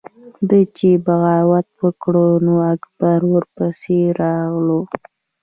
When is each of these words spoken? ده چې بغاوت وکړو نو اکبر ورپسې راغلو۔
ده 0.49 0.59
چې 0.77 0.89
بغاوت 1.05 1.67
وکړو 1.83 2.29
نو 2.45 2.53
اکبر 2.73 3.19
ورپسې 3.33 3.99
راغلو۔ 4.19 4.79